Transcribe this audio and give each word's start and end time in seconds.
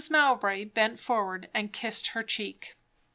Mowbray 0.09 0.63
bent 0.65 0.99
forward 0.99 1.47
and 1.53 1.71
kissed 1.71 2.07
her 2.07 2.23
cheek. 2.23 2.75